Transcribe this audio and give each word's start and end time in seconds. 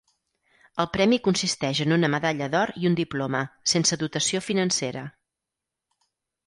El 0.83 0.87
premi 0.95 1.19
consisteix 1.27 1.81
en 1.85 1.93
una 1.97 2.09
medalla 2.15 2.47
d'or 2.55 2.73
i 2.85 2.91
un 2.91 2.97
diploma, 3.01 3.43
sense 3.75 4.01
dotació 4.05 4.43
financera. 4.51 5.07